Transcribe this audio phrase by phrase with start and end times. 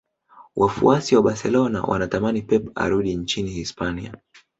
[0.55, 4.13] wafuasi wa barcelona wanatamani pep arudi nchini hispania